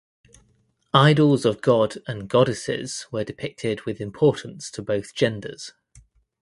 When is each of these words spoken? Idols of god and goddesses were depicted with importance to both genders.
Idols 0.95 1.45
of 1.45 1.61
god 1.61 1.99
and 2.07 2.27
goddesses 2.27 3.05
were 3.11 3.23
depicted 3.23 3.81
with 3.85 4.01
importance 4.01 4.71
to 4.71 4.81
both 4.81 5.13
genders. 5.13 5.73